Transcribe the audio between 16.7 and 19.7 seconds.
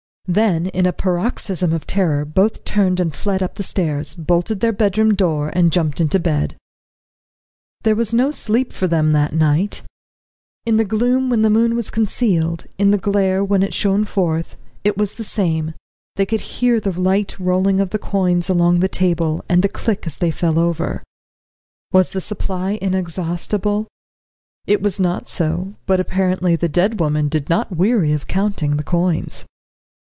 the light rolling of the coins along the table, and the